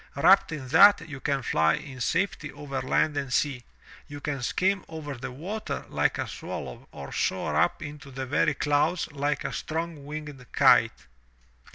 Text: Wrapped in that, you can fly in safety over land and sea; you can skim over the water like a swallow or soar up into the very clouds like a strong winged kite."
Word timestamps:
Wrapped 0.15 0.51
in 0.51 0.67
that, 0.69 1.07
you 1.07 1.19
can 1.19 1.43
fly 1.43 1.75
in 1.75 2.01
safety 2.01 2.51
over 2.51 2.81
land 2.81 3.15
and 3.17 3.31
sea; 3.31 3.63
you 4.07 4.19
can 4.19 4.41
skim 4.41 4.83
over 4.89 5.13
the 5.13 5.31
water 5.31 5.85
like 5.89 6.17
a 6.17 6.27
swallow 6.27 6.87
or 6.91 7.11
soar 7.11 7.55
up 7.55 7.83
into 7.83 8.09
the 8.09 8.25
very 8.25 8.55
clouds 8.55 9.11
like 9.11 9.43
a 9.43 9.53
strong 9.53 10.03
winged 10.07 10.43
kite." 10.53 11.05